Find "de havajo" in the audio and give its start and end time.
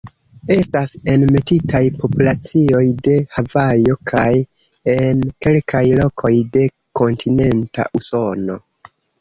3.07-3.99